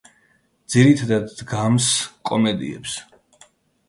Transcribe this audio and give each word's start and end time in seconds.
ძირითადად 0.75 1.35
დგამს 1.41 1.89
კომედიებს. 2.31 2.95